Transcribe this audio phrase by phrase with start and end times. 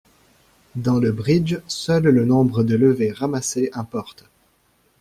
[0.75, 4.25] Dans le bridge, seul le nombre de levées ramassées importe.